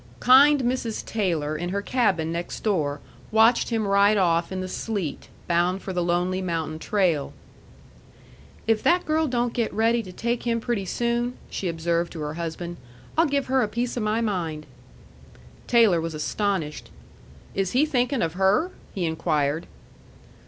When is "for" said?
5.83-5.93